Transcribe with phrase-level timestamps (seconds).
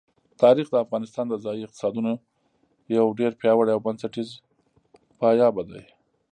[0.41, 2.11] تاریخ د افغانستان د ځایي اقتصادونو
[2.97, 4.29] یو ډېر پیاوړی او بنسټیز
[5.19, 5.81] پایایه دی.